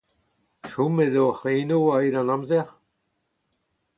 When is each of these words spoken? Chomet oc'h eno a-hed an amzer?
Chomet 0.69 1.15
oc'h 1.25 1.43
eno 1.57 1.79
a-hed 1.95 2.15
an 2.21 2.33
amzer? 2.35 2.67